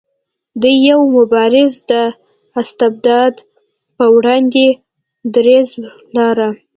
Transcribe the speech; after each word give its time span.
دی 0.61 0.73
یو 0.89 1.01
مبارز 1.15 1.73
و 1.81 1.85
د 1.91 1.91
استبداد 2.61 3.35
په 3.95 4.05
وړاندې 4.15 4.65
دریځ 5.33 5.67
لاره. 6.15 6.49